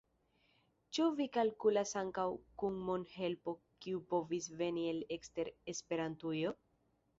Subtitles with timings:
[0.97, 2.25] Ĉu vi kalkulas ankaŭ
[2.63, 3.55] kun mon-helpo
[3.85, 6.59] kiu povus veni el ekster Esperantujo?